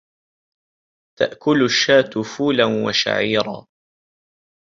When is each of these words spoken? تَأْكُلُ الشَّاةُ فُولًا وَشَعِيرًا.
تَأْكُلُ 1.19 1.63
الشَّاةُ 1.65 2.21
فُولًا 2.37 2.65
وَشَعِيرًا. 2.87 3.67